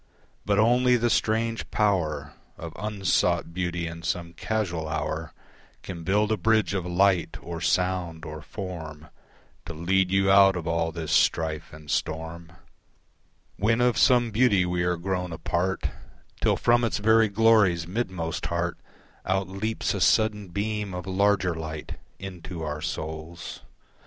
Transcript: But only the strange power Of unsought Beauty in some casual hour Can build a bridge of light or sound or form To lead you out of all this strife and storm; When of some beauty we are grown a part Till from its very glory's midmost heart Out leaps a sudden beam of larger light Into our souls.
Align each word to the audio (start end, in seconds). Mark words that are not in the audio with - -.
But 0.47 0.57
only 0.57 0.97
the 0.97 1.11
strange 1.11 1.69
power 1.69 2.33
Of 2.57 2.73
unsought 2.75 3.53
Beauty 3.53 3.85
in 3.85 4.01
some 4.01 4.33
casual 4.33 4.87
hour 4.89 5.31
Can 5.83 6.03
build 6.03 6.31
a 6.31 6.37
bridge 6.37 6.73
of 6.73 6.87
light 6.87 7.37
or 7.39 7.61
sound 7.61 8.25
or 8.25 8.41
form 8.41 9.09
To 9.67 9.73
lead 9.75 10.09
you 10.09 10.31
out 10.31 10.55
of 10.55 10.65
all 10.65 10.91
this 10.91 11.11
strife 11.11 11.71
and 11.71 11.91
storm; 11.91 12.51
When 13.57 13.79
of 13.79 13.95
some 13.95 14.31
beauty 14.31 14.65
we 14.65 14.81
are 14.81 14.97
grown 14.97 15.31
a 15.31 15.37
part 15.37 15.83
Till 16.41 16.57
from 16.57 16.83
its 16.83 16.97
very 16.97 17.27
glory's 17.29 17.85
midmost 17.85 18.47
heart 18.47 18.79
Out 19.23 19.49
leaps 19.49 19.93
a 19.93 20.01
sudden 20.01 20.47
beam 20.47 20.95
of 20.95 21.05
larger 21.05 21.53
light 21.53 21.97
Into 22.17 22.63
our 22.63 22.81
souls. 22.81 23.61